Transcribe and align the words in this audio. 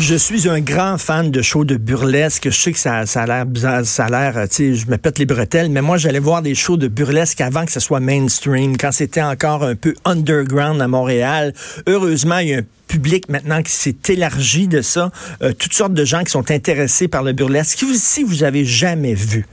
Je 0.00 0.14
suis 0.14 0.48
un 0.48 0.60
grand 0.60 0.96
fan 0.96 1.32
de 1.32 1.42
shows 1.42 1.64
de 1.64 1.76
burlesque. 1.76 2.50
Je 2.50 2.56
sais 2.56 2.72
que 2.72 2.78
ça, 2.78 3.04
ça 3.04 3.22
a 3.22 3.26
l'air 3.26 3.46
bizarre, 3.46 3.84
ça 3.84 4.04
a 4.04 4.08
l'air, 4.08 4.48
tu 4.48 4.54
sais, 4.54 4.74
je 4.74 4.86
me 4.86 4.96
pète 4.96 5.18
les 5.18 5.26
bretelles, 5.26 5.70
mais 5.70 5.82
moi, 5.82 5.96
j'allais 5.96 6.20
voir 6.20 6.40
des 6.40 6.54
shows 6.54 6.76
de 6.76 6.86
burlesque 6.86 7.40
avant 7.40 7.64
que 7.64 7.72
ce 7.72 7.80
soit 7.80 7.98
mainstream, 7.98 8.76
quand 8.76 8.92
c'était 8.92 9.22
encore 9.22 9.64
un 9.64 9.74
peu 9.74 9.94
underground 10.04 10.80
à 10.80 10.86
Montréal. 10.86 11.52
Heureusement, 11.88 12.38
il 12.38 12.48
y 12.48 12.54
a 12.54 12.58
un 12.58 12.64
public 12.86 13.28
maintenant 13.28 13.60
qui 13.60 13.72
s'est 13.72 13.96
élargi 14.08 14.68
de 14.68 14.82
ça. 14.82 15.10
Euh, 15.42 15.52
toutes 15.52 15.74
sortes 15.74 15.94
de 15.94 16.04
gens 16.04 16.22
qui 16.22 16.30
sont 16.30 16.52
intéressés 16.52 17.08
par 17.08 17.24
le 17.24 17.32
burlesque. 17.32 17.78
Si 17.78 17.84
vous, 17.84 17.94
si 17.94 18.22
vous 18.22 18.44
avez 18.44 18.64
jamais 18.64 19.14
vu 19.14 19.46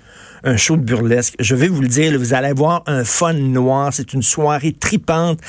un 0.46 0.58
show 0.58 0.78
de 0.78 0.84
burlesque. 0.84 1.36
Je 1.40 1.56
vais 1.56 1.68
vous 1.68 1.82
le 1.82 1.88
dire, 1.88 2.18
vous 2.18 2.34
allez 2.34 2.54
voir 2.54 2.84
un 2.86 3.04
fun 3.04 3.34
noir. 3.34 3.92
C'est 3.92 4.14
une 4.14 4.22
soirée 4.22 4.74
tripante. 4.74 5.40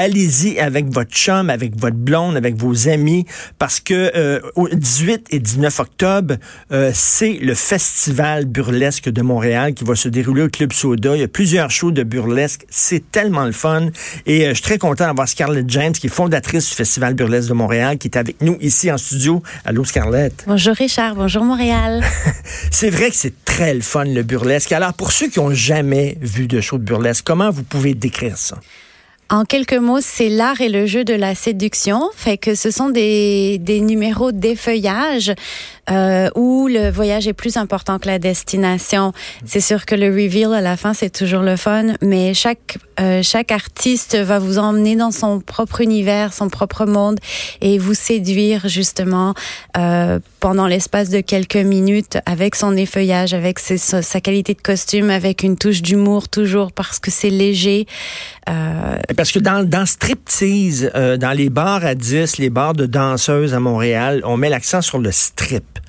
Allez-y 0.00 0.58
avec 0.58 0.86
votre 0.86 1.10
chum, 1.10 1.50
avec 1.50 1.78
votre 1.78 1.98
blonde, 1.98 2.34
avec 2.34 2.56
vos 2.56 2.88
amis, 2.88 3.26
parce 3.58 3.80
que 3.80 4.10
euh, 4.16 4.40
au 4.54 4.66
18 4.66 5.26
et 5.28 5.38
19 5.38 5.78
octobre, 5.78 6.36
euh, 6.72 6.90
c'est 6.94 7.34
le 7.34 7.52
festival 7.52 8.46
burlesque 8.46 9.10
de 9.10 9.20
Montréal 9.20 9.74
qui 9.74 9.84
va 9.84 9.94
se 9.94 10.08
dérouler 10.08 10.44
au 10.44 10.48
Club 10.48 10.72
Soda. 10.72 11.14
Il 11.16 11.20
y 11.20 11.22
a 11.22 11.28
plusieurs 11.28 11.70
shows 11.70 11.90
de 11.90 12.02
burlesque. 12.02 12.64
C'est 12.70 13.10
tellement 13.12 13.44
le 13.44 13.52
fun. 13.52 13.90
Et 14.24 14.46
euh, 14.46 14.48
je 14.48 14.54
suis 14.54 14.62
très 14.62 14.78
content 14.78 15.04
d'avoir 15.04 15.28
Scarlett 15.28 15.68
James, 15.68 15.92
qui 15.92 16.06
est 16.06 16.10
fondatrice 16.10 16.70
du 16.70 16.76
Festival 16.76 17.12
burlesque 17.12 17.50
de 17.50 17.54
Montréal, 17.54 17.98
qui 17.98 18.08
est 18.08 18.16
avec 18.16 18.40
nous 18.40 18.56
ici 18.62 18.90
en 18.90 18.96
studio. 18.96 19.42
Allô, 19.66 19.84
Scarlett? 19.84 20.44
Bonjour 20.46 20.76
Richard, 20.76 21.14
bonjour 21.14 21.44
Montréal. 21.44 22.02
c'est 22.70 22.88
vrai 22.88 23.10
que 23.10 23.16
c'est 23.16 23.44
très 23.44 23.74
le 23.74 23.82
fun, 23.82 24.04
le 24.04 24.22
burlesque. 24.22 24.72
Alors, 24.72 24.94
pour 24.94 25.12
ceux 25.12 25.28
qui 25.28 25.40
ont 25.40 25.52
jamais 25.52 26.16
vu 26.22 26.46
de 26.46 26.62
show 26.62 26.78
de 26.78 26.84
burlesque, 26.84 27.22
comment 27.26 27.50
vous 27.50 27.64
pouvez 27.64 27.92
décrire 27.92 28.38
ça? 28.38 28.56
En 29.32 29.44
quelques 29.44 29.74
mots, 29.74 30.00
c'est 30.00 30.28
l'art 30.28 30.60
et 30.60 30.68
le 30.68 30.86
jeu 30.86 31.04
de 31.04 31.14
la 31.14 31.36
séduction. 31.36 32.10
Fait 32.16 32.36
que 32.36 32.56
ce 32.56 32.72
sont 32.72 32.90
des, 32.90 33.58
des 33.58 33.80
numéros 33.80 34.32
d'effeuillage 34.32 35.32
euh, 35.90 36.30
où 36.34 36.68
le 36.68 36.90
voyage 36.90 37.26
est 37.26 37.32
plus 37.32 37.56
important 37.56 37.98
que 37.98 38.06
la 38.06 38.18
destination. 38.18 39.12
C'est 39.44 39.60
sûr 39.60 39.86
que 39.86 39.94
le 39.94 40.08
reveal 40.08 40.52
à 40.54 40.60
la 40.60 40.76
fin, 40.76 40.94
c'est 40.94 41.10
toujours 41.10 41.42
le 41.42 41.56
fun, 41.56 41.94
mais 42.02 42.34
chaque 42.34 42.78
euh, 43.00 43.22
chaque 43.22 43.50
artiste 43.50 44.16
va 44.16 44.38
vous 44.38 44.58
emmener 44.58 44.94
dans 44.94 45.10
son 45.10 45.40
propre 45.40 45.80
univers, 45.80 46.34
son 46.34 46.50
propre 46.50 46.84
monde 46.84 47.18
et 47.62 47.78
vous 47.78 47.94
séduire 47.94 48.68
justement 48.68 49.32
euh, 49.78 50.18
pendant 50.38 50.66
l'espace 50.66 51.08
de 51.08 51.20
quelques 51.20 51.56
minutes 51.56 52.18
avec 52.26 52.54
son 52.54 52.76
effeuillage, 52.76 53.32
avec 53.32 53.58
sa 53.58 54.20
qualité 54.20 54.52
de 54.52 54.60
costume, 54.60 55.08
avec 55.08 55.42
une 55.42 55.56
touche 55.56 55.80
d'humour 55.80 56.28
toujours 56.28 56.72
parce 56.72 56.98
que 56.98 57.10
c'est 57.10 57.30
léger. 57.30 57.86
Euh... 58.50 58.98
Parce 59.16 59.32
que 59.32 59.38
dans, 59.38 59.66
dans 59.66 59.86
striptease, 59.86 60.90
euh, 60.94 61.16
dans 61.16 61.32
les 61.32 61.48
bars 61.48 61.84
à 61.84 61.94
10, 61.94 62.36
les 62.36 62.50
bars 62.50 62.74
de 62.74 62.84
danseuses 62.84 63.54
à 63.54 63.60
Montréal, 63.60 64.20
on 64.24 64.36
met 64.36 64.50
l'accent 64.50 64.82
sur 64.82 64.98
le 64.98 65.10
strip. 65.10 65.79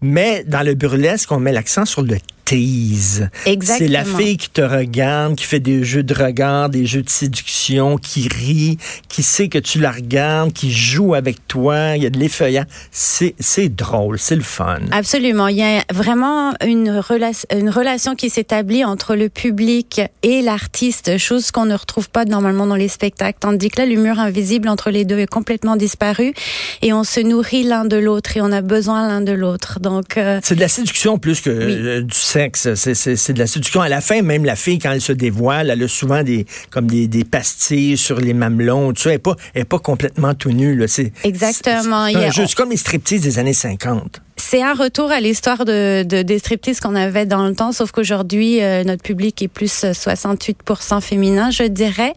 Mais 0.00 0.44
dans 0.44 0.64
le 0.64 0.74
burlesque, 0.74 1.30
on 1.32 1.40
met 1.40 1.52
l'accent 1.52 1.84
sur 1.84 2.02
le 2.02 2.08
c'est 2.50 3.88
la 3.88 4.04
fille 4.04 4.36
qui 4.36 4.50
te 4.50 4.60
regarde, 4.60 5.36
qui 5.36 5.44
fait 5.44 5.60
des 5.60 5.84
jeux 5.84 6.02
de 6.02 6.14
regard, 6.14 6.68
des 6.68 6.86
jeux 6.86 7.02
de 7.02 7.10
séduction, 7.10 7.96
qui 7.96 8.28
rit, 8.28 8.78
qui 9.08 9.22
sait 9.22 9.48
que 9.48 9.58
tu 9.58 9.78
la 9.78 9.92
regardes, 9.92 10.52
qui 10.52 10.72
joue 10.72 11.14
avec 11.14 11.46
toi. 11.46 11.96
Il 11.96 12.02
y 12.02 12.06
a 12.06 12.10
de 12.10 12.18
l'effeuillant. 12.18 12.64
C'est, 12.90 13.34
c'est 13.38 13.68
drôle, 13.68 14.18
c'est 14.18 14.36
le 14.36 14.42
fun. 14.42 14.80
Absolument. 14.90 15.48
Il 15.48 15.56
y 15.56 15.62
a 15.62 15.84
vraiment 15.92 16.52
une, 16.64 16.90
relation, 16.90 17.46
une 17.56 17.70
relation 17.70 18.14
qui 18.16 18.30
s'établit 18.30 18.84
entre 18.84 19.14
le 19.14 19.28
public 19.28 20.00
et 20.22 20.42
l'artiste, 20.42 21.18
chose 21.18 21.50
qu'on 21.50 21.66
ne 21.66 21.74
retrouve 21.74 22.10
pas 22.10 22.24
normalement 22.24 22.66
dans 22.66 22.76
les 22.76 22.88
spectacles. 22.88 23.38
Tandis 23.40 23.68
que 23.68 23.80
là, 23.80 23.86
l'humour 23.86 24.18
invisible 24.18 24.68
entre 24.68 24.90
les 24.90 25.04
deux 25.04 25.18
est 25.18 25.30
complètement 25.30 25.76
disparu 25.76 26.34
et 26.82 26.92
on 26.92 27.04
se 27.04 27.20
nourrit 27.20 27.62
l'un 27.62 27.84
de 27.84 27.96
l'autre 27.96 28.36
et 28.36 28.40
on 28.40 28.52
a 28.52 28.60
besoin 28.60 29.06
l'un 29.08 29.20
de 29.20 29.32
l'autre. 29.32 29.78
Donc, 29.80 30.16
euh, 30.16 30.40
c'est 30.42 30.56
de 30.56 30.60
la 30.60 30.68
séduction 30.68 31.18
plus 31.18 31.40
que 31.40 31.50
euh, 31.50 32.02
du 32.02 32.16
sexe 32.18 32.39
c'est 32.54 33.32
de 33.32 33.38
la 33.38 33.46
séduction. 33.46 33.80
À 33.80 33.88
la 33.88 34.00
fin, 34.00 34.22
même 34.22 34.44
la 34.44 34.56
fille, 34.56 34.78
quand 34.78 34.92
elle 34.92 35.00
se 35.00 35.12
dévoile, 35.12 35.70
elle 35.70 35.82
a 35.82 35.88
souvent 35.88 36.22
des, 36.22 36.46
comme 36.70 36.86
des, 36.86 37.08
des 37.08 37.24
pastilles 37.24 37.96
sur 37.96 38.20
les 38.20 38.34
mamelons. 38.34 38.92
Tout 38.92 39.02
ça. 39.02 39.10
Elle 39.10 39.16
n'est 39.16 39.18
pas, 39.18 39.36
pas 39.68 39.78
complètement 39.78 40.34
tout 40.34 40.50
nue. 40.50 40.80
Exactement. 41.24 42.06
C'est 42.32 42.54
comme 42.54 42.70
les 42.70 42.76
striptease 42.76 43.22
des 43.22 43.38
années 43.38 43.52
50. 43.52 44.20
C'est 44.40 44.62
un 44.62 44.74
retour 44.74 45.12
à 45.12 45.20
l'histoire 45.20 45.64
de, 45.64 46.02
de, 46.02 46.22
des 46.22 46.38
striptease 46.38 46.80
qu'on 46.80 46.96
avait 46.96 47.26
dans 47.26 47.46
le 47.46 47.54
temps, 47.54 47.72
sauf 47.72 47.92
qu'aujourd'hui, 47.92 48.62
euh, 48.62 48.84
notre 48.84 49.02
public 49.02 49.40
est 49.42 49.48
plus 49.48 49.84
68% 49.84 50.96
euh, 50.96 51.00
féminin, 51.00 51.50
je 51.50 51.64
dirais. 51.64 52.14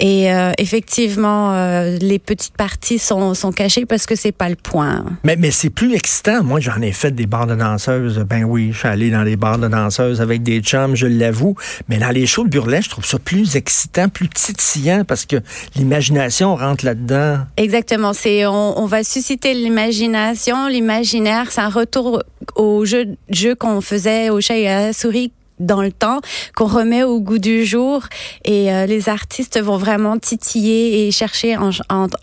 Et 0.00 0.32
euh, 0.32 0.52
effectivement, 0.58 1.52
les 2.00 2.18
petites 2.18 2.56
parties 2.56 2.98
sont, 2.98 3.34
sont 3.34 3.52
cachées 3.52 3.86
parce 3.86 4.06
que 4.06 4.16
c'est 4.16 4.32
pas 4.32 4.48
le 4.48 4.56
point. 4.56 5.04
Mais, 5.24 5.36
mais 5.36 5.50
c'est 5.50 5.70
plus 5.70 5.94
excitant. 5.94 6.42
Moi, 6.42 6.60
j'en 6.60 6.80
ai 6.80 6.92
fait 6.92 7.10
des 7.10 7.26
bars 7.26 7.46
de 7.46 7.54
danseuses. 7.54 8.18
Ben 8.28 8.44
oui, 8.44 8.70
je 8.72 8.78
suis 8.78 8.88
allé 8.88 9.10
dans 9.10 9.22
les 9.22 9.36
bars 9.36 9.58
de 9.58 9.68
danseuses 9.68 10.20
avec 10.20 10.42
des 10.42 10.60
chums, 10.60 10.96
je 10.96 11.06
l'avoue. 11.06 11.54
Mais 11.88 11.98
dans 11.98 12.10
les 12.10 12.26
shows 12.26 12.44
de 12.44 12.48
burlesque, 12.48 12.84
je 12.84 12.90
trouve 12.90 13.06
ça 13.06 13.18
plus 13.18 13.56
excitant, 13.56 14.08
plus 14.08 14.28
titillant 14.28 15.04
parce 15.06 15.26
que 15.26 15.36
l'imagination 15.76 16.56
rentre 16.56 16.84
là-dedans. 16.84 17.38
Exactement. 17.56 18.12
C'est 18.12 18.46
on, 18.46 18.78
on 18.78 18.86
va 18.86 19.04
susciter 19.04 19.54
l'imagination, 19.54 20.66
l'imaginaire 20.66 21.48
un 21.60 21.68
retour 21.68 22.22
au 22.56 22.84
jeu, 22.84 23.16
jeu 23.28 23.54
qu'on 23.54 23.80
faisait 23.80 24.30
au 24.30 24.40
chat 24.40 24.56
et 24.56 24.68
à 24.68 24.86
la 24.86 24.92
souris 24.92 25.32
dans 25.60 25.82
le 25.82 25.92
temps, 25.92 26.20
qu'on 26.56 26.66
remet 26.66 27.04
au 27.04 27.20
goût 27.20 27.38
du 27.38 27.64
jour. 27.64 28.02
Et 28.44 28.72
euh, 28.72 28.86
les 28.86 29.08
artistes 29.08 29.60
vont 29.60 29.76
vraiment 29.76 30.18
titiller 30.18 31.06
et 31.06 31.10
chercher 31.12 31.56
en, 31.56 31.70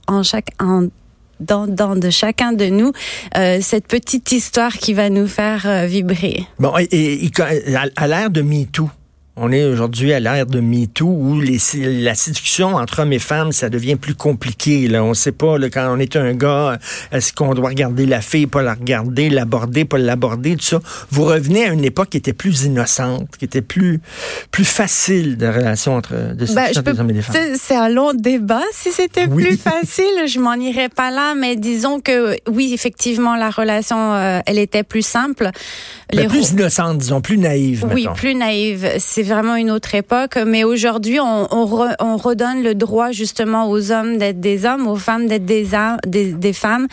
en, 0.08 0.24
chaque... 0.24 0.50
En, 0.59 0.88
dans, 1.40 1.68
dans, 1.68 1.96
de 1.96 2.09
chacun 2.09 2.52
de 2.52 2.66
nous 2.66 2.92
euh, 3.38 3.59
cette 3.62 3.86
petite 3.88 4.31
histoire 4.31 4.74
qui 4.74 4.94
va 4.94 5.12
nous 5.12 5.28
faire 5.28 5.68
euh, 5.68 5.86
vibrer. 5.86 6.46
Bon, 6.58 6.74
et, 6.80 7.26
et 7.26 7.31
à 7.96 8.08
l'ère 8.08 8.31
de 8.31 8.42
MeToo, 8.42 8.90
on 9.38 9.52
est 9.52 9.64
aujourd'hui 9.64 10.14
à 10.14 10.20
l'ère 10.20 10.48
de 10.48 10.59
MeToo 10.59 11.06
où 11.06 11.40
les, 11.40 11.59
la 11.75 12.16
séduction 12.16 12.75
entre 12.75 13.02
hommes 13.02 13.14
et 13.14 13.20
femmes, 13.20 13.52
ça 13.52 13.70
devient 13.70 13.96
plus 13.96 14.16
compliqué. 14.16 14.88
Là. 14.88 15.03
On 15.03 15.09
ne 15.09 15.14
sait 15.14 15.31
pas, 15.31 15.59
là, 15.59 15.70
quand 15.70 15.94
on 15.96 16.00
est 16.00 16.16
un 16.16 16.34
gars, 16.34 16.80
est-ce 17.12 17.34
qu'on 17.34 17.53
doit 17.53 17.70
regarder 17.70 18.08
la 18.08 18.22
fille, 18.22 18.47
pas 18.47 18.64
la 18.64 18.74
regarder, 18.74 19.30
l'aborder, 19.30 19.86
pas 19.86 20.00
l'aborder, 20.00 20.56
tout 20.56 20.66
ça. 20.66 20.80
Vous 21.12 21.24
revenez 21.24 21.66
à 21.66 21.72
une 21.72 21.86
époque 21.86 22.09
qui 22.09 22.18
était 22.18 22.34
plus 22.34 22.64
innocente, 22.64 23.30
qui 23.38 23.46
était 23.46 23.62
plus, 23.62 24.02
plus 24.50 24.66
facile 24.66 25.38
de 25.38 25.47
relation 25.47 25.96
entre 25.96 26.14
de 26.34 26.46
ben, 26.53 26.72
des 26.72 27.00
hommes 27.00 27.09
et 27.12 27.14
des 27.14 27.22
femmes. 27.22 27.36
C'est 27.59 27.76
un 27.76 27.90
long 27.90 28.14
débat. 28.14 28.64
Si 28.72 28.92
c'était 28.92 29.28
plus 29.28 29.58
facile, 29.58 30.28
je 30.28 30.40
m'en 30.40 30.56
irais 30.56 30.90
pas 30.90 31.12
là, 31.12 31.36
mais 31.36 31.56
disons 31.56 32.00
que 32.00 32.36
oui, 32.50 32.72
effectivement, 32.74 33.36
la 33.36 33.52
relation, 33.52 34.14
euh, 34.16 34.40
elle 34.47 34.58
était 34.58 34.84
plus 34.84 35.06
simple. 35.06 35.52
Ben, 36.12 36.28
plus 36.28 36.52
innocente, 36.52 36.97
disons, 36.97 37.22
plus 37.22 37.38
naïve. 37.38 37.86
Oui, 37.94 38.08
plus 38.16 38.34
naïve. 38.34 38.90
C'est 38.97 39.27
vraiment 39.28 39.56
une 39.56 39.72
autre 39.72 39.94
époque. 39.96 40.38
Mais 40.46 40.64
aujourd'hui, 40.64 41.20
on, 41.20 41.48
on, 41.52 42.18
redonne 42.18 42.64
le 42.64 42.74
droit 42.74 43.12
justement 43.12 43.70
aux 43.70 43.92
hommes 43.92 44.18
d'être 44.18 44.40
des 44.40 44.66
hommes, 44.66 44.88
aux 44.88 44.96
femmes 44.96 45.28
d'être 45.28 45.46
des, 45.46 45.68
des, 46.06 46.34
des 46.34 46.54
femmes. 46.54 46.88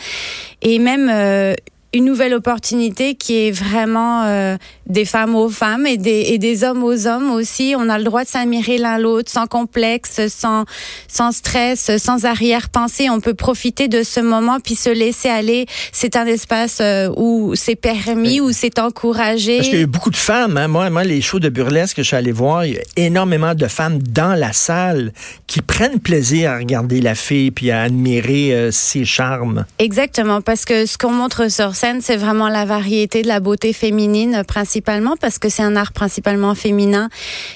Et 0.61 0.79
même 0.79 1.09
euh, 1.11 1.55
une 1.95 2.05
nouvelle 2.05 2.33
opportunité 2.33 3.15
qui 3.15 3.47
est 3.47 3.51
vraiment 3.51 4.23
euh, 4.23 4.57
des 4.87 5.05
femmes 5.05 5.35
aux 5.35 5.49
femmes 5.49 5.87
et 5.87 5.97
des, 5.97 6.25
et 6.27 6.37
des 6.37 6.63
hommes 6.63 6.83
aux 6.83 7.07
hommes 7.07 7.31
aussi. 7.31 7.73
On 7.77 7.89
a 7.89 7.97
le 7.97 8.03
droit 8.03 8.23
de 8.23 8.29
s'admirer 8.29 8.77
l'un 8.77 8.97
l'autre 8.97 9.31
sans 9.31 9.47
complexe, 9.47 10.27
sans, 10.27 10.65
sans 11.07 11.31
stress, 11.31 11.97
sans 11.97 12.25
arrière-pensée. 12.25 13.09
On 13.09 13.19
peut 13.19 13.33
profiter 13.33 13.87
de 13.87 14.03
ce 14.03 14.19
moment 14.19 14.59
puis 14.59 14.75
se 14.75 14.89
laisser 14.89 15.29
aller. 15.29 15.65
C'est 15.91 16.15
un 16.15 16.25
espace 16.25 16.79
euh, 16.81 17.09
où 17.17 17.55
c'est 17.55 17.75
permis, 17.75 18.39
où 18.39 18.51
c'est 18.51 18.77
encouragé. 18.79 19.57
Parce 19.57 19.69
qu'il 19.69 19.79
y 19.79 19.83
a 19.83 19.87
beaucoup 19.87 20.11
de 20.11 20.15
femmes. 20.15 20.57
Hein. 20.57 20.67
Moi, 20.67 20.89
moi, 20.89 21.03
les 21.03 21.21
shows 21.21 21.39
de 21.39 21.49
burlesque 21.49 21.97
que 21.97 22.03
je 22.03 22.07
suis 22.07 22.15
allé 22.15 22.31
voir, 22.31 22.65
il 22.65 22.73
y 22.73 22.77
a 22.77 22.81
énormément 22.95 23.55
de 23.55 23.67
femmes 23.67 23.99
dans 24.01 24.35
la 24.35 24.53
salle 24.53 25.13
qui 25.47 25.61
prennent 25.61 25.99
plaisir 25.99 26.51
à 26.51 26.57
regarder 26.57 27.01
la 27.01 27.15
fille 27.15 27.51
puis 27.51 27.71
à 27.71 27.81
admirer 27.81 28.53
euh, 28.53 28.71
ses 28.71 29.05
charmes. 29.05 29.65
Exactement, 29.79 30.41
parce 30.41 30.65
que 30.65 30.85
ce 30.85 30.97
qu'on 30.97 31.11
montre 31.11 31.49
sur 31.49 31.75
scène, 31.75 32.01
c'est 32.01 32.17
vraiment 32.17 32.49
la 32.49 32.65
variété 32.65 33.23
de 33.23 33.27
la 33.27 33.39
beauté 33.39 33.73
féminine 33.73 34.43
principalement 34.47 34.74
parce 34.81 35.39
que 35.39 35.49
c'est 35.49 35.63
un 35.63 35.75
art 35.75 35.93
principalement 35.93 36.55
féminin 36.55 37.09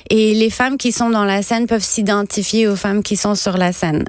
et 0.09 0.33
les 0.33 0.49
femmes 0.49 0.77
qui 0.77 0.91
sont 0.91 1.09
dans 1.09 1.25
la 1.25 1.41
scène 1.41 1.67
peuvent 1.67 1.83
s'identifier 1.83 2.67
aux 2.67 2.75
femmes 2.75 3.03
qui 3.03 3.17
sont 3.17 3.35
sur 3.35 3.57
la 3.57 3.71
scène. 3.71 4.05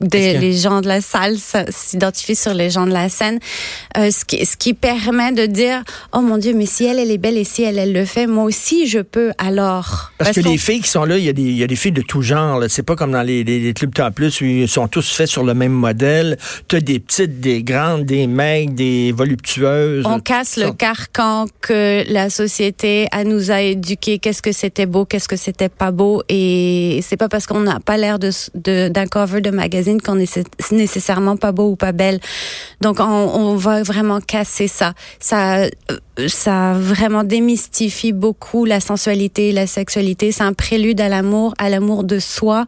Des, 0.00 0.38
les 0.38 0.52
gens 0.56 0.80
de 0.80 0.88
la 0.88 1.00
salle 1.00 1.36
s'identifient 1.68 2.36
sur 2.36 2.54
les 2.54 2.70
gens 2.70 2.86
de 2.86 2.92
la 2.92 3.08
scène, 3.08 3.40
euh, 3.96 4.10
ce, 4.10 4.24
qui, 4.24 4.44
ce 4.46 4.56
qui 4.56 4.72
permet 4.74 5.32
de 5.32 5.46
dire 5.46 5.82
oh 6.12 6.20
mon 6.20 6.38
Dieu, 6.38 6.54
mais 6.54 6.66
si 6.66 6.84
elle 6.84 6.98
elle 6.98 7.10
est 7.10 7.18
belle 7.18 7.36
et 7.36 7.44
si 7.44 7.62
elle 7.62 7.78
elle 7.78 7.92
le 7.92 8.04
fait, 8.04 8.26
moi 8.26 8.44
aussi 8.44 8.86
je 8.86 9.00
peux 9.00 9.32
alors. 9.38 10.12
Parce, 10.18 10.32
que 10.32 10.40
les 10.40 10.58
filles 10.58 10.80
qui 10.80 10.88
sont 10.88 11.04
là, 11.04 11.18
il 11.18 11.24
y 11.24 11.28
a 11.28 11.32
des 11.32 11.42
il 11.42 11.56
y 11.56 11.64
a 11.64 11.66
des 11.66 11.76
filles 11.76 11.92
de 11.92 12.02
tout 12.02 12.22
genre. 12.22 12.62
C'est 12.68 12.82
pas 12.82 12.96
comme 12.96 13.12
dans 13.12 13.22
les, 13.22 13.42
les, 13.44 13.60
les 13.60 13.74
clubs 13.74 13.92
temps 13.92 14.10
plus 14.10 14.40
où 14.40 14.44
ils 14.44 14.68
sont 14.68 14.88
tous 14.88 15.12
faits 15.12 15.28
sur 15.28 15.44
le 15.44 15.54
même 15.54 15.72
modèle. 15.72 16.38
Tu 16.68 16.76
as 16.76 16.80
des 16.80 17.00
petites, 17.00 17.40
des 17.40 17.62
grandes, 17.62 18.04
des 18.04 18.26
mecs, 18.26 18.74
des 18.74 19.12
voluptueuses. 19.12 20.04
On 20.06 20.20
casse 20.20 20.56
le 20.56 20.72
carcan 20.72 21.46
que 21.60 22.04
la 22.10 22.30
société 22.30 23.08
a 23.10 23.24
nous 23.24 23.50
a 23.50 23.60
éduqué. 23.60 24.18
Qu'est-ce 24.18 24.42
que 24.42 24.52
c'était 24.52 24.86
beau, 24.86 25.04
qu'est-ce 25.04 25.28
que 25.28 25.36
c'était 25.36 25.68
pas 25.68 25.90
beau, 25.90 26.22
et 26.28 27.00
c'est 27.02 27.16
pas 27.16 27.28
parce 27.28 27.46
qu'on 27.46 27.60
n'a 27.60 27.80
pas 27.80 27.96
l'air 27.96 28.18
de 28.18 28.30
d'un 28.54 29.06
cover 29.06 29.40
de 29.40 29.50
magazine 29.64 30.00
qu'on 30.00 30.18
est 30.18 30.38
nécessairement 30.72 31.36
pas 31.36 31.52
beau 31.52 31.70
ou 31.70 31.76
pas 31.76 31.92
belle. 31.92 32.20
Donc 32.80 33.00
on, 33.00 33.04
on 33.04 33.56
va 33.56 33.82
vraiment 33.82 34.20
casser 34.20 34.68
ça. 34.68 34.92
Ça, 35.20 35.62
euh, 35.62 35.68
ça 36.28 36.74
vraiment 36.74 37.24
démystifie 37.24 38.12
beaucoup 38.12 38.66
la 38.66 38.80
sensualité, 38.80 39.52
la 39.52 39.66
sexualité. 39.66 40.32
C'est 40.32 40.44
un 40.44 40.52
prélude 40.52 41.00
à 41.00 41.08
l'amour, 41.08 41.54
à 41.58 41.70
l'amour 41.70 42.04
de 42.04 42.18
soi, 42.18 42.66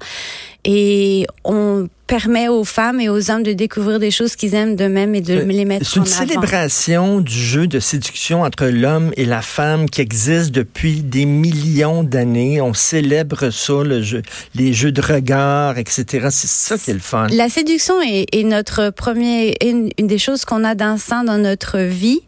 et 0.66 1.26
on 1.44 1.88
permet 2.08 2.48
aux 2.48 2.64
femmes 2.64 3.00
et 3.00 3.08
aux 3.08 3.30
hommes 3.30 3.42
de 3.42 3.52
découvrir 3.52 3.98
des 3.98 4.10
choses 4.10 4.36
qu'ils 4.36 4.54
aiment 4.54 4.76
d'eux-mêmes 4.76 5.14
et 5.14 5.20
de 5.20 5.34
les 5.34 5.64
mettre 5.64 5.86
en 5.96 6.02
avant. 6.02 6.06
C'est 6.06 6.22
une 6.22 6.28
célébration 6.28 7.20
du 7.20 7.32
jeu 7.32 7.66
de 7.66 7.80
séduction 7.80 8.42
entre 8.42 8.66
l'homme 8.66 9.12
et 9.16 9.24
la 9.24 9.42
femme 9.42 9.88
qui 9.88 10.00
existe 10.00 10.50
depuis 10.50 11.02
des 11.02 11.24
millions 11.24 12.02
d'années. 12.02 12.60
On 12.60 12.74
célèbre 12.74 13.50
ça, 13.50 13.82
le 13.84 14.02
jeu, 14.02 14.22
les 14.54 14.72
jeux 14.72 14.92
de 14.92 15.00
regard, 15.00 15.78
etc. 15.78 16.28
C'est 16.30 16.48
ça 16.48 16.78
qui 16.78 16.90
est 16.90 16.94
le 16.94 17.00
fun. 17.00 17.26
La 17.30 17.48
séduction 17.48 18.00
est, 18.02 18.26
est 18.32 18.44
notre 18.44 18.90
premier, 18.90 19.56
une, 19.64 19.90
une 19.98 20.06
des 20.06 20.18
choses 20.18 20.44
qu'on 20.44 20.64
a 20.64 20.74
d'instinct 20.74 21.24
dans 21.24 21.38
notre 21.38 21.78
vie 21.78 22.20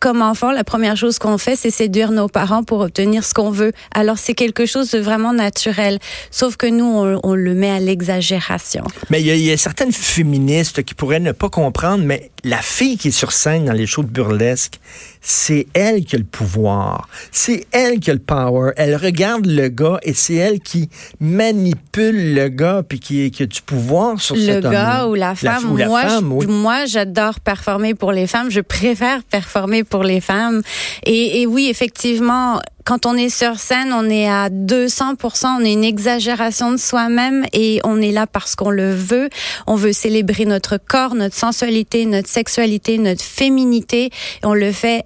comme 0.00 0.22
enfant, 0.22 0.52
la 0.52 0.64
première 0.64 0.96
chose 0.96 1.18
qu'on 1.18 1.38
fait, 1.38 1.56
c'est 1.56 1.70
séduire 1.70 2.10
nos 2.10 2.28
parents 2.28 2.62
pour 2.62 2.80
obtenir 2.80 3.24
ce 3.24 3.34
qu'on 3.34 3.50
veut. 3.50 3.72
Alors, 3.94 4.18
c'est 4.18 4.34
quelque 4.34 4.66
chose 4.66 4.90
de 4.90 4.98
vraiment 4.98 5.32
naturel. 5.32 5.98
Sauf 6.30 6.56
que 6.56 6.66
nous, 6.66 7.18
on, 7.22 7.34
le 7.34 7.54
met 7.54 7.70
à 7.70 7.80
l'exagération. 7.80 8.84
Mais 9.10 9.22
il 9.22 9.36
y, 9.36 9.52
a 9.52 9.56
certaines 9.56 9.92
féministes 9.92 10.82
qui 10.82 10.94
pourraient 10.94 11.20
ne 11.20 11.32
pas 11.32 11.48
comprendre, 11.48 12.04
mais 12.04 12.30
la 12.44 12.62
fille 12.62 12.96
qui 12.96 13.08
est 13.08 13.12
sur 13.12 13.32
scène 13.32 13.66
dans 13.66 13.72
les 13.72 13.86
shows 13.86 14.02
de 14.02 14.08
burlesque, 14.08 14.80
c'est 15.28 15.66
elle 15.74 16.04
qui 16.04 16.14
a 16.14 16.20
le 16.20 16.24
pouvoir. 16.24 17.08
C'est 17.32 17.66
elle 17.72 17.98
qui 17.98 18.12
a 18.12 18.14
le 18.14 18.20
power. 18.20 18.70
Elle 18.76 18.94
regarde 18.94 19.44
le 19.44 19.66
gars 19.66 19.98
et 20.04 20.14
c'est 20.14 20.36
elle 20.36 20.60
qui 20.60 20.88
manipule 21.18 22.32
le 22.32 22.48
gars 22.48 22.84
puis 22.88 23.00
qui, 23.00 23.28
qui 23.32 23.42
a 23.42 23.46
du 23.46 23.60
pouvoir 23.60 24.20
sur 24.20 24.36
le 24.36 24.42
cet 24.42 24.64
homme. 24.64 24.70
Le 24.70 24.78
gars 24.78 25.06
ou 25.08 25.14
la 25.16 25.34
femme. 25.34 25.64
moi, 25.74 26.20
moi, 26.46 26.84
j'adore 26.84 27.40
performer 27.40 27.94
pour 27.94 28.12
les 28.12 28.28
femmes. 28.28 28.52
Je 28.52 28.60
préfère 28.60 29.24
performer 29.24 29.82
pour 29.82 30.04
les 30.04 30.20
femmes. 30.20 30.62
Et, 31.04 31.42
et 31.42 31.46
oui, 31.48 31.66
effectivement, 31.68 32.60
quand 32.84 33.04
on 33.04 33.16
est 33.16 33.28
sur 33.28 33.58
scène, 33.58 33.92
on 33.92 34.08
est 34.08 34.28
à 34.28 34.48
200%, 34.48 35.56
on 35.60 35.64
est 35.64 35.72
une 35.72 35.82
exagération 35.82 36.70
de 36.70 36.76
soi-même 36.76 37.44
et 37.52 37.80
on 37.82 38.00
est 38.00 38.12
là 38.12 38.28
parce 38.28 38.54
qu'on 38.54 38.70
le 38.70 38.94
veut. 38.94 39.28
On 39.66 39.74
veut 39.74 39.92
célébrer 39.92 40.44
notre 40.44 40.76
corps, 40.78 41.16
notre 41.16 41.34
sensualité, 41.34 42.06
notre 42.06 42.28
sexualité, 42.28 42.98
notre 42.98 43.24
féminité. 43.24 44.04
Et 44.04 44.10
on 44.44 44.54
le 44.54 44.70
fait 44.70 45.04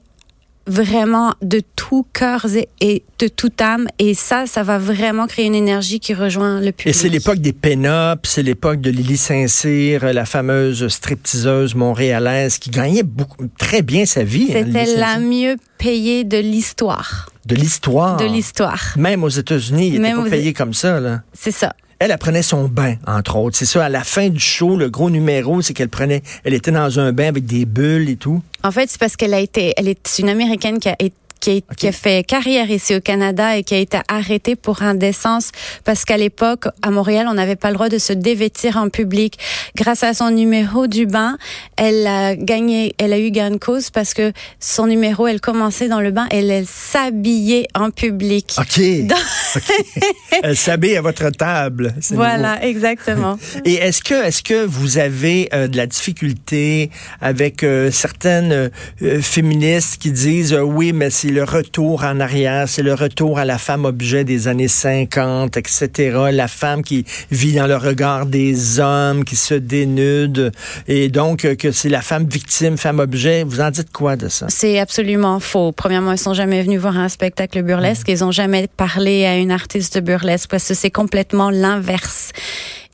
vraiment 0.66 1.34
de 1.42 1.60
tout 1.76 2.06
cœur 2.12 2.46
et 2.80 3.02
de 3.18 3.28
toute 3.28 3.60
âme. 3.60 3.88
Et 3.98 4.14
ça, 4.14 4.46
ça 4.46 4.62
va 4.62 4.78
vraiment 4.78 5.26
créer 5.26 5.46
une 5.46 5.54
énergie 5.54 6.00
qui 6.00 6.14
rejoint 6.14 6.60
le 6.60 6.72
public. 6.72 6.86
Et 6.86 6.92
c'est 6.92 7.08
l'époque 7.08 7.38
des 7.38 7.52
pin-ups, 7.52 8.28
c'est 8.28 8.42
l'époque 8.42 8.80
de 8.80 8.90
Lily 8.90 9.16
Saint-Cyr, 9.16 10.12
la 10.12 10.24
fameuse 10.24 10.86
stripteaseuse 10.88 11.74
montréalaise 11.74 12.58
qui 12.58 12.70
gagnait 12.70 13.02
beaucoup, 13.02 13.46
très 13.58 13.82
bien 13.82 14.06
sa 14.06 14.22
vie. 14.22 14.48
Hein, 14.50 14.64
C'était 14.66 14.96
la 14.96 15.18
mieux 15.18 15.56
payée 15.78 16.24
de 16.24 16.38
l'histoire. 16.38 17.30
De 17.46 17.54
l'histoire? 17.54 18.16
De 18.18 18.26
l'histoire. 18.26 18.94
Même 18.96 19.24
aux 19.24 19.28
États-Unis, 19.28 19.92
il 19.94 20.00
n'était 20.00 20.14
pas 20.14 20.30
payé 20.30 20.52
comme 20.52 20.74
ça. 20.74 21.00
là. 21.00 21.22
C'est 21.32 21.50
ça. 21.52 21.74
Elle, 22.00 22.12
apprenait 22.12 22.42
son 22.42 22.66
bain, 22.66 22.96
entre 23.06 23.36
autres. 23.36 23.56
C'est 23.56 23.66
ça, 23.66 23.84
à 23.84 23.88
la 23.90 24.04
fin 24.04 24.30
du 24.30 24.40
show, 24.40 24.76
le 24.76 24.88
gros 24.88 25.10
numéro, 25.10 25.60
c'est 25.60 25.74
qu'elle 25.74 25.90
prenait, 25.90 26.22
elle 26.44 26.54
était 26.54 26.72
dans 26.72 26.98
un 26.98 27.12
bain 27.12 27.28
avec 27.28 27.44
des 27.44 27.66
bulles 27.66 28.08
et 28.08 28.16
tout. 28.16 28.42
En 28.64 28.70
fait, 28.70 28.88
c'est 28.90 28.98
parce 28.98 29.16
qu'elle 29.16 29.34
a 29.34 29.40
été, 29.40 29.74
elle 29.76 29.86
est 29.86 30.18
une 30.18 30.30
Américaine 30.30 30.78
qui 30.78 30.88
a 30.88 30.96
été 30.98 31.14
qui 31.40 31.64
a, 31.86 31.92
fait 31.92 32.24
carrière 32.26 32.70
ici 32.70 32.94
au 32.94 33.00
Canada 33.00 33.56
et 33.56 33.64
qui 33.64 33.74
a 33.74 33.78
été 33.78 33.98
arrêté 34.08 34.56
pour 34.56 34.82
indécence 34.82 35.50
parce 35.84 36.04
qu'à 36.04 36.16
l'époque, 36.16 36.66
à 36.82 36.90
Montréal, 36.90 37.26
on 37.28 37.34
n'avait 37.34 37.56
pas 37.56 37.68
le 37.68 37.74
droit 37.74 37.88
de 37.88 37.98
se 37.98 38.12
dévêtir 38.12 38.76
en 38.76 38.88
public. 38.88 39.38
Grâce 39.74 40.02
à 40.02 40.14
son 40.14 40.30
numéro 40.30 40.86
du 40.86 41.06
bain, 41.06 41.38
elle 41.76 42.06
a 42.06 42.36
gagné, 42.36 42.94
elle 42.98 43.12
a 43.12 43.18
eu 43.18 43.30
gain 43.30 43.50
de 43.50 43.56
cause 43.56 43.90
parce 43.90 44.14
que 44.14 44.32
son 44.58 44.86
numéro, 44.86 45.26
elle 45.26 45.40
commençait 45.40 45.88
dans 45.88 46.00
le 46.00 46.10
bain 46.10 46.26
et 46.30 46.38
elle, 46.38 46.66
s'habillait 46.66 47.66
en 47.74 47.90
public. 47.90 48.54
OK. 48.58 48.80
elle 50.42 50.56
s'habille 50.56 50.96
à 50.96 51.02
votre 51.02 51.30
table. 51.30 51.94
Voilà, 52.10 52.64
exactement. 52.64 53.38
Et 53.64 53.74
est-ce 53.74 54.02
que, 54.02 54.26
est-ce 54.26 54.42
que 54.42 54.64
vous 54.64 54.98
avez 54.98 55.48
euh, 55.52 55.68
de 55.68 55.76
la 55.76 55.86
difficulté 55.86 56.90
avec 57.20 57.62
euh, 57.62 57.90
certaines 57.90 58.70
euh, 59.02 59.20
féministes 59.22 59.98
qui 60.00 60.12
disent 60.12 60.54
oui, 60.54 60.92
mais 60.92 61.10
le 61.30 61.44
retour 61.44 62.04
en 62.04 62.20
arrière, 62.20 62.68
c'est 62.68 62.82
le 62.82 62.94
retour 62.94 63.38
à 63.38 63.44
la 63.44 63.58
femme 63.58 63.84
objet 63.84 64.24
des 64.24 64.48
années 64.48 64.68
50, 64.68 65.56
etc. 65.56 66.16
La 66.32 66.48
femme 66.48 66.82
qui 66.82 67.04
vit 67.30 67.52
dans 67.52 67.66
le 67.66 67.76
regard 67.76 68.26
des 68.26 68.80
hommes, 68.80 69.24
qui 69.24 69.36
se 69.36 69.54
dénude, 69.54 70.52
et 70.88 71.08
donc 71.08 71.44
euh, 71.44 71.54
que 71.54 71.72
c'est 71.72 71.88
la 71.88 72.02
femme 72.02 72.26
victime, 72.26 72.76
femme 72.76 72.98
objet. 72.98 73.44
Vous 73.44 73.60
en 73.60 73.70
dites 73.70 73.92
quoi 73.92 74.16
de 74.16 74.28
ça? 74.28 74.46
C'est 74.48 74.78
absolument 74.78 75.40
faux. 75.40 75.72
Premièrement, 75.72 76.12
ils 76.12 76.18
sont 76.18 76.34
jamais 76.34 76.62
venus 76.62 76.80
voir 76.80 76.98
un 76.98 77.08
spectacle 77.08 77.62
burlesque. 77.62 78.08
Ils 78.08 78.24
ont 78.24 78.32
jamais 78.32 78.68
parlé 78.76 79.24
à 79.24 79.36
une 79.36 79.50
artiste 79.50 80.00
burlesque 80.00 80.50
parce 80.50 80.68
que 80.68 80.74
c'est 80.74 80.90
complètement 80.90 81.50
l'inverse. 81.50 82.32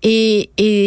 Et, 0.02 0.50
et 0.58 0.85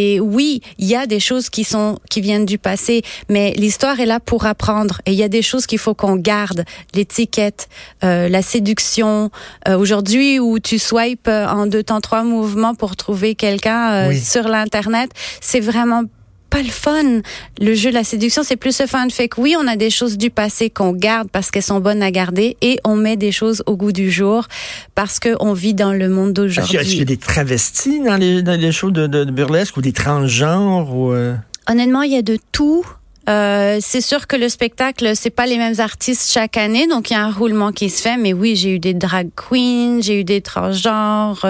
y 0.90 0.96
a 0.96 1.08
des 1.08 1.20
choses 1.20 1.50
qui 1.50 1.64
sont 1.64 2.00
qui 2.10 2.22
viennent 2.22 2.46
du 2.46 2.58
passé, 2.58 3.02
mais 3.30 3.54
l'histoire 3.56 4.00
est 4.00 4.06
là 4.06 4.20
pour 4.20 4.46
apprendre. 4.46 5.02
Et 5.06 5.12
il 5.12 5.18
y 5.18 5.24
a 5.24 5.30
des 5.30 5.42
choses 5.42 5.66
qu'il 5.66 5.80
faut 5.80 5.94
qu'on 5.94 6.16
garde, 6.16 6.66
l'étiquette, 6.94 7.70
euh, 8.04 8.30
la 8.30 8.42
séduction. 8.42 9.32
Euh, 9.68 9.78
Aujourd'hui, 9.78 10.40
où 10.40 10.60
tu 10.60 10.78
swipes 10.80 11.30
en 11.30 11.66
deux 11.66 11.84
temps 11.84 12.02
trois 12.02 12.24
mouvements 12.24 12.76
pour 12.76 12.96
trouver 12.96 13.36
quelqu'un 13.36 13.92
euh, 13.92 14.14
sur 14.14 14.48
l'internet, 14.48 15.12
c'est 15.42 15.60
vraiment 15.60 16.04
pas 16.50 16.62
le 16.62 16.70
fun. 16.70 17.22
Le 17.62 17.74
jeu 17.74 17.90
de 17.90 17.96
la 17.96 18.04
séduction, 18.04 18.44
c'est 18.44 18.56
plus 18.56 18.80
le 18.80 18.88
fun. 18.88 19.08
Fait 19.10 19.28
que 19.28 19.40
oui, 19.40 19.56
on 19.58 19.68
a 19.68 19.76
des 19.76 19.90
choses 19.90 20.18
du 20.18 20.30
passé 20.30 20.70
qu'on 20.70 20.92
garde 20.92 21.30
parce 21.32 21.52
qu'elles 21.52 21.64
sont 21.64 21.80
bonnes 21.80 22.04
à 22.04 22.12
garder 22.12 22.58
et 22.62 22.80
on 22.84 22.96
met 22.96 23.18
des 23.18 23.32
choses 23.32 23.64
au 23.66 23.76
goût 23.78 23.92
du 23.92 24.12
jour 24.12 24.48
parce 24.96 25.20
qu'on 25.20 25.54
vit 25.54 25.74
dans 25.74 25.94
le 25.94 26.10
monde 26.10 26.34
d'aujourd'hui. 26.34 26.78
Est-ce 26.78 26.90
qu'il 26.90 27.00
y 27.00 27.02
a 27.02 27.06
des 27.06 27.18
travestis 27.18 28.02
dans 28.04 28.18
les, 28.18 28.42
dans 28.42 28.60
les 28.60 28.72
shows 28.72 28.92
de, 28.92 29.08
de, 29.08 29.26
burlesque 29.26 29.78
ou 29.78 29.82
des 29.82 29.94
transgenres 29.94 30.96
ou 30.96 31.12
euh? 31.12 31.36
Honnêtement, 31.70 32.02
il 32.02 32.14
y 32.14 32.18
a 32.18 32.22
de 32.22 32.38
tout. 32.52 32.84
Euh, 33.28 33.78
c'est 33.80 34.02
sûr 34.02 34.26
que 34.26 34.36
le 34.36 34.50
spectacle, 34.50 35.12
c'est 35.16 35.30
pas 35.30 35.46
les 35.46 35.58
mêmes 35.58 35.80
artistes 35.80 36.32
chaque 36.32 36.58
année, 36.58 36.88
donc 36.88 37.12
il 37.12 37.14
y 37.14 37.16
a 37.16 37.24
un 37.24 37.32
roulement 37.32 37.72
qui 37.72 37.90
se 37.92 38.02
fait. 38.02 38.18
Mais 38.18 38.34
oui, 38.34 38.56
j'ai 38.56 38.76
eu 38.76 38.80
des 38.80 38.96
drag 38.96 39.30
queens, 39.36 40.02
j'ai 40.02 40.22
eu 40.22 40.24
des 40.24 40.42
transgenres, 40.42 41.46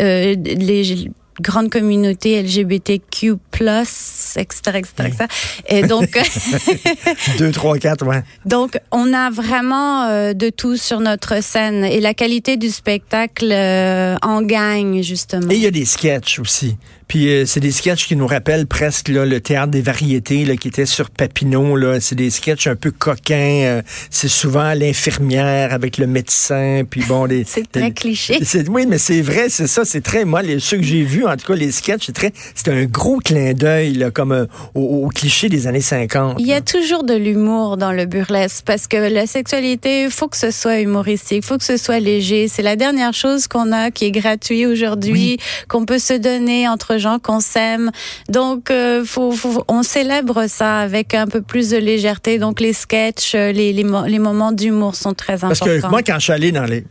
euh, 0.00 0.34
les 0.44 1.10
grande 1.40 1.70
communauté 1.70 2.42
LGBTQ+, 2.42 3.32
etc., 4.36 4.36
etc., 4.36 4.92
etc. 4.98 5.14
Et 5.68 5.82
donc... 5.82 6.18
2, 7.38 7.50
3, 7.50 7.78
4, 7.78 8.06
ouais. 8.06 8.22
Donc, 8.44 8.78
on 8.90 9.12
a 9.12 9.30
vraiment 9.30 10.04
euh, 10.04 10.32
de 10.32 10.50
tout 10.50 10.76
sur 10.76 11.00
notre 11.00 11.42
scène. 11.42 11.84
Et 11.84 12.00
la 12.00 12.14
qualité 12.14 12.56
du 12.56 12.70
spectacle 12.70 13.50
euh, 13.52 14.16
en 14.22 14.42
gagne, 14.42 15.02
justement. 15.02 15.50
Et 15.50 15.56
il 15.56 15.62
y 15.62 15.66
a 15.66 15.70
des 15.70 15.84
sketchs 15.84 16.38
aussi. 16.38 16.76
Puis 17.08 17.28
euh, 17.28 17.46
c'est 17.46 17.60
des 17.60 17.70
sketchs 17.70 18.06
qui 18.06 18.16
nous 18.16 18.26
rappellent 18.26 18.66
presque 18.66 19.08
là, 19.08 19.24
le 19.24 19.40
théâtre 19.40 19.70
des 19.70 19.82
variétés 19.82 20.44
là, 20.44 20.56
qui 20.56 20.68
était 20.68 20.86
sur 20.86 21.10
Papineau. 21.10 21.76
Là. 21.76 22.00
C'est 22.00 22.14
des 22.14 22.30
sketchs 22.30 22.66
un 22.66 22.76
peu 22.76 22.90
coquins. 22.90 23.34
Euh, 23.64 23.82
c'est 24.10 24.28
souvent 24.28 24.72
l'infirmière 24.74 25.72
avec 25.72 25.98
le 25.98 26.06
médecin. 26.06 26.82
Puis 26.88 27.02
bon, 27.06 27.24
les, 27.24 27.44
c'est 27.46 27.70
très 27.70 27.92
cliché. 27.92 28.38
oui, 28.68 28.86
mais 28.88 28.98
c'est 28.98 29.20
vrai, 29.20 29.48
c'est 29.48 29.66
ça. 29.66 29.84
C'est 29.84 30.00
très. 30.00 30.24
Moi, 30.24 30.42
les, 30.42 30.60
ceux 30.60 30.78
que 30.78 30.82
j'ai 30.82 31.02
vus, 31.02 31.26
en 31.26 31.36
tout 31.36 31.46
cas, 31.46 31.56
les 31.56 31.72
sketchs, 31.72 32.06
c'est 32.06 32.12
très. 32.12 32.32
C'est 32.54 32.68
un 32.68 32.84
gros 32.84 33.18
clin 33.18 33.52
d'œil 33.52 34.10
comme 34.14 34.32
euh, 34.32 34.46
au, 34.74 35.08
cliché 35.08 35.48
des 35.48 35.66
années 35.66 35.80
50. 35.80 36.36
Il 36.38 36.46
y 36.46 36.52
a 36.52 36.60
toujours 36.60 37.04
de 37.04 37.14
l'humour 37.14 37.76
dans 37.76 37.92
le 37.92 38.06
burlesque 38.06 38.64
parce 38.64 38.86
que 38.86 38.96
la 38.96 39.26
sexualité, 39.26 40.04
il 40.04 40.10
faut 40.10 40.28
que 40.28 40.36
ce 40.36 40.50
soit 40.50 40.80
humoristique, 40.80 41.42
il 41.42 41.46
faut 41.46 41.58
que 41.58 41.64
ce 41.64 41.76
soit 41.76 42.00
léger. 42.00 42.48
C'est 42.48 42.62
la 42.62 42.76
dernière 42.76 43.12
chose 43.12 43.46
qu'on 43.46 43.72
a 43.72 43.90
qui 43.90 44.06
est 44.06 44.10
gratuit 44.10 44.66
aujourd'hui, 44.66 45.38
qu'on 45.68 45.84
peut 45.84 45.98
se 45.98 46.14
donner 46.14 46.68
entre 46.68 46.93
gens 46.98 47.18
qu'on 47.18 47.40
s'aime. 47.40 47.90
Donc, 48.28 48.70
euh, 48.70 49.04
faut, 49.04 49.34
on 49.68 49.82
célèbre 49.82 50.46
ça 50.48 50.78
avec 50.78 51.14
un 51.14 51.26
peu 51.26 51.40
plus 51.40 51.70
de 51.70 51.76
légèreté. 51.76 52.38
Donc, 52.38 52.60
les 52.60 52.72
sketchs, 52.72 53.34
euh, 53.34 53.52
les, 53.52 53.72
les, 53.72 53.84
moments 54.18 54.52
d'humour 54.52 54.94
sont 54.94 55.14
très 55.14 55.44
importants. 55.44 55.66
Parce 55.66 55.82
que 55.82 55.88
moi, 55.88 56.02
quand 56.02 56.14
je 56.14 56.24
suis 56.24 56.32
allé 56.32 56.52
dans 56.52 56.64
les 56.64 56.84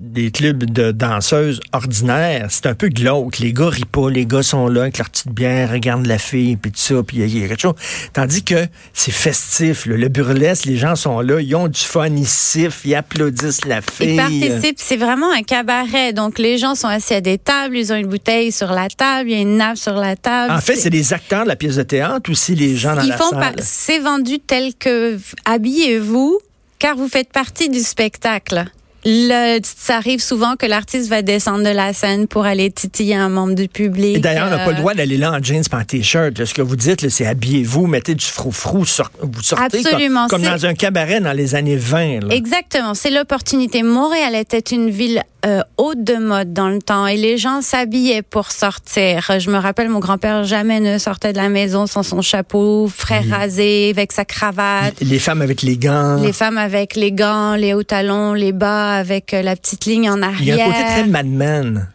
des 0.00 0.30
clubs 0.30 0.64
de 0.64 0.92
danseuses 0.92 1.60
ordinaires, 1.72 2.46
c'est 2.50 2.66
un 2.66 2.74
peu 2.74 2.88
glauque. 2.88 3.38
Les 3.38 3.52
gars 3.52 3.68
rient 3.68 3.84
pas, 3.84 4.10
les 4.10 4.26
gars 4.26 4.42
sont 4.42 4.68
là 4.68 4.82
avec 4.82 4.98
leur 4.98 5.10
petite 5.10 5.32
bière, 5.32 5.70
regardent 5.70 6.06
la 6.06 6.18
fille, 6.18 6.56
puis 6.56 6.70
tout 6.70 6.78
ça, 6.78 7.02
puis 7.02 7.18
il 7.18 7.38
y 7.38 7.44
a 7.44 7.48
quelque 7.48 7.60
chose. 7.60 7.74
Tandis 8.12 8.42
que 8.42 8.66
c'est 8.92 9.12
festif, 9.12 9.86
là. 9.86 9.96
le 9.96 10.08
burlesque, 10.08 10.64
les 10.66 10.76
gens 10.76 10.96
sont 10.96 11.20
là, 11.20 11.40
ils 11.40 11.54
ont 11.54 11.68
du 11.68 11.80
fun, 11.80 12.06
ils 12.08 12.26
sifflent, 12.26 12.88
ils 12.88 12.94
applaudissent 12.94 13.64
la 13.64 13.80
fille. 13.80 14.14
Ils 14.14 14.16
participent, 14.16 14.78
c'est 14.78 14.96
vraiment 14.96 15.30
un 15.32 15.42
cabaret. 15.42 16.12
Donc 16.12 16.38
les 16.38 16.58
gens 16.58 16.74
sont 16.74 16.88
assis 16.88 17.14
à 17.14 17.20
des 17.20 17.38
tables, 17.38 17.76
ils 17.76 17.92
ont 17.92 17.96
une 17.96 18.06
bouteille 18.06 18.52
sur 18.52 18.72
la 18.72 18.88
table, 18.88 19.30
il 19.30 19.36
y 19.36 19.38
a 19.38 19.42
une 19.42 19.56
nappe 19.56 19.76
sur 19.76 19.94
la 19.94 20.16
table. 20.16 20.52
En 20.52 20.60
fait, 20.60 20.76
c'est 20.76 20.90
des 20.90 21.12
acteurs 21.12 21.44
de 21.44 21.48
la 21.48 21.56
pièce 21.56 21.76
de 21.76 21.82
théâtre 21.82 22.30
aussi, 22.30 22.54
les 22.54 22.76
gens 22.76 22.94
dans 22.94 23.02
Ils 23.02 23.08
la 23.08 23.16
font 23.16 23.30
salle. 23.30 23.56
C'est 23.60 23.98
vendu 23.98 24.38
tel 24.38 24.74
que 24.74 25.18
habillez-vous, 25.44 26.38
car 26.78 26.96
vous 26.96 27.08
faites 27.08 27.32
partie 27.32 27.68
du 27.68 27.80
spectacle. 27.80 28.64
Le- 29.04 29.60
ça 29.62 29.96
arrive 29.96 30.20
souvent 30.22 30.56
que 30.56 30.66
l'artiste 30.66 31.08
va 31.10 31.22
descendre 31.22 31.62
de 31.64 31.68
la 31.70 31.92
scène 31.92 32.26
pour 32.26 32.44
aller 32.46 32.70
titiller 32.70 33.14
un 33.16 33.28
membre 33.28 33.54
du 33.54 33.68
public. 33.68 34.20
D'ailleurs, 34.20 34.46
on 34.46 34.50
n'a 34.50 34.58
pas 34.58 34.70
le 34.70 34.76
Euh, 34.76 34.78
droit 34.78 34.94
d'aller 34.94 35.16
là 35.18 35.32
en 35.32 35.42
jeans 35.42 35.62
pas 35.70 35.78
en 35.78 35.84
t-shirt. 35.84 36.42
Ce 36.44 36.54
que 36.54 36.62
vous 36.62 36.76
dites, 36.76 37.08
c'est 37.10 37.26
habillez-vous, 37.26 37.86
mettez 37.86 38.14
du 38.14 38.24
frou-frou, 38.24 38.84
sor- 38.86 39.10
vous 39.20 39.42
sortez 39.42 39.82
comme- 39.82 39.86
Absolument, 39.92 40.26
comme, 40.28 40.42
c'est- 40.44 40.50
dans 40.50 40.66
un 40.66 40.74
cabaret 40.74 41.20
dans 41.20 41.32
les 41.32 41.54
années 41.54 41.76
20. 41.76 42.20
là. 42.28 42.34
Exactement, 42.34 42.94
c'est 42.94 43.10
l'opportunité. 43.10 43.82
Montréal 43.82 44.34
était 44.34 44.58
une 44.74 44.88
ville 44.90 45.22
euh, 45.46 45.60
haute 45.76 46.02
de 46.02 46.14
mode 46.14 46.54
dans 46.54 46.70
le 46.70 46.78
temps 46.80 47.06
et 47.06 47.18
les 47.18 47.36
gens 47.36 47.60
s'habillaient 47.60 48.22
pour 48.22 48.50
sortir. 48.50 49.30
Je 49.38 49.50
me 49.50 49.58
rappelle, 49.58 49.90
mon 49.90 49.98
grand-père 49.98 50.44
jamais 50.44 50.80
ne 50.80 50.96
sortait 50.96 51.34
de 51.34 51.36
la 51.36 51.50
maison 51.50 51.86
sans 51.86 52.02
son 52.02 52.22
chapeau, 52.22 52.88
frais 52.88 53.20
rasé, 53.30 53.90
avec 53.90 54.12
sa 54.12 54.24
cravate. 54.24 54.94
Les 55.02 55.18
femmes 55.18 55.42
avec 55.42 55.60
les 55.60 55.76
gants. 55.76 56.16
Les 56.22 56.32
femmes 56.32 56.56
avec 56.56 56.96
les 56.96 57.12
gants, 57.12 57.56
les 57.56 57.74
hauts 57.74 57.82
talons, 57.82 58.32
les 58.32 58.52
bas 58.52 58.93
avec 58.94 59.34
euh, 59.34 59.42
la 59.42 59.56
petite 59.56 59.84
ligne 59.86 60.08
en 60.10 60.16
Il 60.38 60.44
y 60.46 60.50
a 60.50 60.54
arrière. 60.54 60.68
un 60.68 60.72
côté 60.72 60.84
très 60.84 61.06
Mad 61.06 61.26
Men. 61.26 61.76
Abs- 61.76 61.93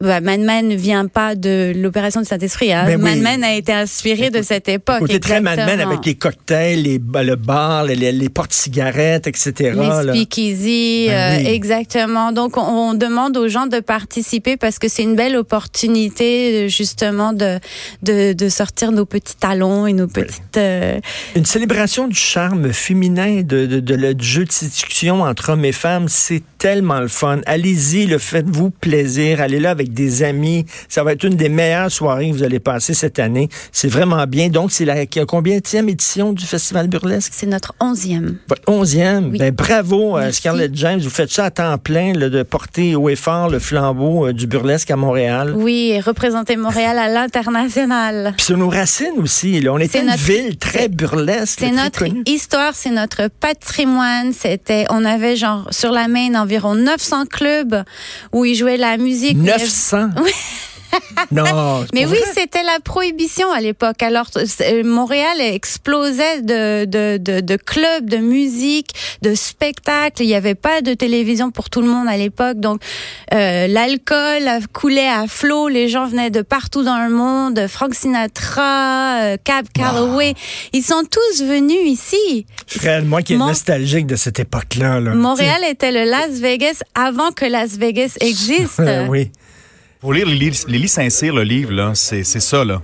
bah, 0.00 0.20
Mad 0.20 0.40
Men 0.40 0.68
ne 0.68 0.76
vient 0.76 1.06
pas 1.06 1.34
de 1.34 1.72
l'opération 1.76 2.20
du 2.20 2.26
Saint-Esprit. 2.26 2.72
Hein. 2.72 2.84
Ben 2.86 2.96
oui. 3.02 3.02
Mad 3.02 3.18
Men 3.18 3.44
a 3.44 3.54
été 3.54 3.72
inspiré 3.72 4.30
de 4.30 4.42
cette 4.42 4.68
époque. 4.68 5.00
côté 5.00 5.18
très 5.20 5.40
Mad 5.40 5.56
Men 5.58 5.68
exactement. 5.68 5.92
avec 5.92 6.06
les 6.06 6.14
cocktails, 6.14 6.82
les, 6.82 6.98
le 7.24 7.34
bar, 7.36 7.84
les, 7.84 7.96
les, 7.96 8.12
les 8.12 8.28
portes-cigarettes, 8.28 9.26
etc. 9.26 9.72
Les 9.76 10.12
speakeasy, 10.12 11.06
Ben 11.08 11.46
euh, 11.46 11.50
exactement. 11.50 12.32
Donc, 12.32 12.56
on, 12.56 12.62
on 12.90 12.94
demande 12.94 13.36
aux 13.36 13.48
gens 13.48 13.66
de 13.66 13.80
participer 13.80 14.56
parce 14.56 14.78
que 14.78 14.88
c'est 14.88 15.02
une 15.02 15.16
belle 15.16 15.36
opportunité, 15.36 16.64
euh, 16.64 16.68
justement, 16.68 17.32
de, 17.32 17.58
de, 18.02 18.32
de 18.32 18.48
sortir 18.48 18.92
nos 18.92 19.04
petits 19.04 19.36
talons 19.36 19.86
et 19.86 19.92
nos 19.92 20.06
petites... 20.06 20.56
euh, 20.56 20.98
Une 21.34 21.44
célébration 21.44 22.06
du 22.08 22.16
charme 22.16 22.72
féminin, 22.72 23.42
de, 23.42 23.66
de, 23.66 23.80
de 23.80 23.94
le 23.94 24.14
du 24.14 24.24
jeu 24.26 24.44
de 24.44 24.52
séduction 24.52 25.22
entre 25.22 25.50
hommes 25.50 25.64
et 25.64 25.72
femmes, 25.72 26.06
c'est 26.08 26.42
tellement 26.66 26.98
le 26.98 27.06
fun. 27.06 27.42
Allez-y, 27.46 28.06
le 28.06 28.18
faites-vous 28.18 28.70
plaisir. 28.70 29.40
Allez 29.40 29.60
là 29.60 29.70
avec 29.70 29.92
des 29.92 30.24
amis. 30.24 30.66
Ça 30.88 31.04
va 31.04 31.12
être 31.12 31.22
une 31.22 31.36
des 31.36 31.48
meilleures 31.48 31.92
soirées 31.92 32.28
que 32.30 32.34
vous 32.34 32.42
allez 32.42 32.58
passer 32.58 32.92
cette 32.92 33.20
année. 33.20 33.48
C'est 33.70 33.86
vraiment 33.86 34.26
bien. 34.26 34.48
Donc, 34.48 34.72
c'est 34.72 34.84
la 34.84 35.06
combien 35.28 35.58
édition 35.58 36.32
du 36.32 36.44
Festival 36.44 36.88
Burlesque? 36.88 37.32
c'est 37.36 37.46
notre 37.46 37.72
onzième. 37.78 38.38
Votre 38.48 38.62
onzième. 38.66 39.30
Oui. 39.30 39.38
Ben, 39.38 39.52
bravo, 39.54 40.16
euh, 40.16 40.22
Merci. 40.22 40.40
Scarlett 40.40 40.74
James. 40.74 40.98
Vous 40.98 41.08
faites 41.10 41.30
ça 41.30 41.44
à 41.44 41.50
temps 41.52 41.78
plein, 41.78 42.14
là, 42.14 42.30
de 42.30 42.42
porter 42.42 42.96
haut 42.96 43.08
et 43.10 43.14
fort 43.14 43.48
le 43.48 43.60
flambeau 43.60 44.26
euh, 44.26 44.32
du 44.32 44.48
burlesque 44.48 44.90
à 44.90 44.96
Montréal. 44.96 45.54
Oui, 45.56 45.92
et 45.94 46.00
représenter 46.00 46.56
Montréal 46.56 46.98
à 46.98 47.08
l'international. 47.08 48.34
Puis 48.36 48.46
sur 48.46 48.58
nos 48.58 48.68
racines 48.70 49.20
aussi. 49.22 49.60
Là. 49.60 49.72
On 49.72 49.78
était 49.78 49.98
C'est 49.98 50.00
une 50.00 50.06
notre- 50.06 50.18
ville 50.24 50.56
très 50.58 50.78
c'est- 50.80 50.88
burlesque. 50.88 51.58
C'est 51.60 51.70
notre 51.70 52.04
histoire, 52.28 52.74
c'est 52.74 52.90
notre 52.90 53.28
patrimoine. 53.28 54.32
C'était, 54.32 54.86
on 54.90 55.04
avait 55.04 55.36
genre 55.36 55.68
sur 55.70 55.92
la 55.92 56.08
main 56.08 56.34
environ 56.34 56.55
900 56.74 57.26
clubs 57.26 57.82
où 58.32 58.44
ils 58.44 58.54
jouaient 58.54 58.76
la 58.76 58.96
musique. 58.96 59.36
où 59.36 59.40
il 59.42 59.46
y 59.46 59.50
avait- 59.50 59.62
900. 59.62 60.08
Non. 61.30 61.84
Mais 61.94 62.06
oui, 62.06 62.18
c'était 62.34 62.62
la 62.62 62.78
prohibition 62.82 63.50
à 63.52 63.60
l'époque. 63.60 64.02
Alors, 64.02 64.26
c'est- 64.46 64.82
Montréal 64.82 65.40
explosait 65.40 66.42
de, 66.42 66.84
de, 66.84 67.16
de, 67.18 67.40
de 67.40 67.56
clubs, 67.56 68.08
de 68.08 68.18
musique, 68.18 68.90
de 69.22 69.34
spectacles. 69.34 70.22
Il 70.22 70.26
n'y 70.26 70.34
avait 70.34 70.54
pas 70.54 70.80
de 70.82 70.94
télévision 70.94 71.50
pour 71.50 71.70
tout 71.70 71.80
le 71.80 71.88
monde 71.88 72.08
à 72.08 72.16
l'époque. 72.16 72.58
Donc, 72.60 72.80
euh, 73.34 73.66
l'alcool 73.66 74.48
coulait 74.72 75.08
à 75.08 75.26
flot. 75.26 75.68
Les 75.68 75.88
gens 75.88 76.06
venaient 76.06 76.30
de 76.30 76.42
partout 76.42 76.82
dans 76.82 77.04
le 77.04 77.10
monde. 77.10 77.66
Frank 77.68 77.94
Sinatra, 77.94 79.20
euh, 79.20 79.36
Cab 79.42 79.66
Calloway. 79.74 80.34
Ils 80.72 80.82
sont 80.82 81.02
tous 81.10 81.44
venus 81.44 81.78
ici. 81.86 82.46
Fred, 82.66 83.06
moi 83.06 83.22
qui 83.22 83.34
est 83.34 83.36
Mon- 83.36 83.48
nostalgique 83.48 84.06
de 84.06 84.16
cette 84.16 84.38
époque-là. 84.40 85.00
Là. 85.00 85.14
Montréal 85.14 85.62
était 85.68 85.92
le 85.92 86.04
Las 86.04 86.30
Vegas 86.40 86.82
avant 86.94 87.30
que 87.32 87.44
Las 87.44 87.76
Vegas 87.76 88.14
existe. 88.20 88.80
Euh, 88.80 89.06
oui. 89.08 89.30
Faut 90.00 90.12
lire 90.12 90.26
Lily, 90.26 90.88
Saint-Cyr, 90.88 91.34
le 91.34 91.42
livre, 91.42 91.72
là. 91.72 91.92
C'est 91.94 92.22
c'est 92.24 92.40
ça, 92.40 92.64
là. 92.64 92.82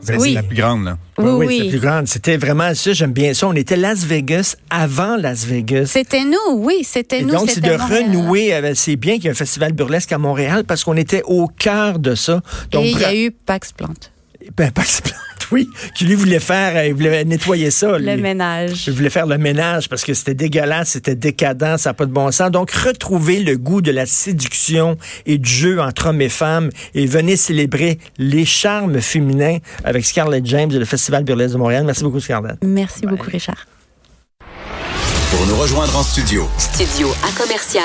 C'est 0.00 0.16
Oui. 0.16 0.32
la 0.34 0.42
plus 0.44 0.56
grande, 0.56 0.84
là. 0.84 0.98
Oui, 1.18 1.24
oui, 1.30 1.46
oui. 1.46 1.58
c'est 1.64 1.68
plus 1.70 1.80
grande. 1.80 2.06
C'était 2.06 2.36
vraiment 2.36 2.72
ça, 2.74 2.92
j'aime 2.92 3.12
bien 3.12 3.34
ça. 3.34 3.48
On 3.48 3.52
était 3.54 3.76
Las 3.76 4.04
Vegas 4.04 4.54
avant 4.70 5.16
Las 5.16 5.44
Vegas. 5.44 5.86
C'était 5.86 6.24
nous, 6.24 6.36
oui, 6.56 6.82
c'était 6.84 7.18
Et 7.20 7.22
nous. 7.22 7.32
donc, 7.32 7.48
c'est 7.48 7.56
c'était 7.56 7.72
de 7.72 7.76
Montréal. 7.78 8.04
renouer 8.04 8.52
avec. 8.52 8.76
C'est 8.76 8.94
bien 8.96 9.14
qu'il 9.16 9.24
y 9.24 9.26
ait 9.26 9.30
un 9.32 9.34
festival 9.34 9.72
burlesque 9.72 10.12
à 10.12 10.18
Montréal 10.18 10.62
parce 10.64 10.84
qu'on 10.84 10.96
était 10.96 11.22
au 11.26 11.48
cœur 11.48 11.98
de 11.98 12.14
ça. 12.14 12.42
Donc, 12.70 12.84
Et 12.84 12.90
il 12.92 12.98
y 13.00 13.04
a 13.04 13.14
eu 13.14 13.30
Pax 13.32 13.72
Plante. 13.72 14.12
Ben, 14.56 14.70
Pax 14.70 15.00
Plante, 15.00 15.16
oui, 15.52 15.68
qui 15.94 16.04
lui 16.04 16.14
voulait 16.14 16.40
faire, 16.40 16.76
euh, 16.76 16.86
il 16.86 16.94
voulait 16.94 17.24
nettoyer 17.24 17.70
ça. 17.70 17.98
Le 17.98 18.16
ménage. 18.16 18.84
Je 18.86 18.90
voulais 18.90 19.10
faire 19.10 19.26
le 19.26 19.38
ménage 19.38 19.88
parce 19.88 20.04
que 20.04 20.14
c'était 20.14 20.34
dégueulasse, 20.34 20.90
c'était 20.90 21.14
décadent, 21.14 21.76
ça 21.78 21.90
n'a 21.90 21.94
pas 21.94 22.06
de 22.06 22.12
bon 22.12 22.30
sens. 22.30 22.50
Donc, 22.50 22.70
retrouvez 22.70 23.40
le 23.40 23.56
goût 23.56 23.80
de 23.80 23.90
la 23.90 24.06
séduction 24.06 24.96
et 25.26 25.38
du 25.38 25.50
jeu 25.50 25.80
entre 25.80 26.08
hommes 26.08 26.20
et 26.20 26.28
femmes 26.28 26.70
et 26.94 27.06
venez 27.06 27.36
célébrer 27.36 27.98
les 28.18 28.44
charmes 28.44 29.00
féminins 29.00 29.58
avec 29.84 30.04
Scarlett 30.04 30.44
James 30.46 30.70
et 30.72 30.78
le 30.78 30.84
Festival 30.84 31.24
Burlesque 31.24 31.54
de 31.54 31.58
Montréal. 31.58 31.84
Merci 31.84 32.02
beaucoup, 32.02 32.20
Scarlett. 32.20 32.56
Merci 32.62 33.06
beaucoup, 33.06 33.30
Richard. 33.30 33.66
Pour 35.30 35.46
nous 35.46 35.56
rejoindre 35.56 35.94
en 35.96 36.02
studio, 36.02 36.48
Studio 36.56 37.08
à 37.22 37.38
commercial 37.38 37.84